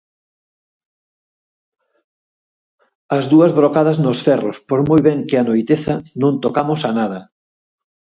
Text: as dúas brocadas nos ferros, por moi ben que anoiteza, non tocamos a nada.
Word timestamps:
as 3.17 3.23
dúas 3.31 3.55
brocadas 3.59 3.97
nos 4.05 4.17
ferros, 4.25 4.55
por 4.69 4.79
moi 4.89 4.99
ben 5.07 5.19
que 5.29 5.37
anoiteza, 5.43 5.93
non 6.21 6.33
tocamos 6.43 6.81
a 6.89 6.91
nada. 6.99 7.19